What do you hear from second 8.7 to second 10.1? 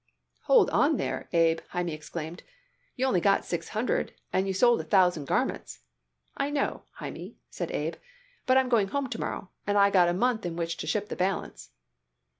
home to morrow, and I got